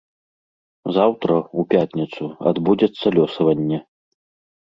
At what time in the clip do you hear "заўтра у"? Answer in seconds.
0.95-1.65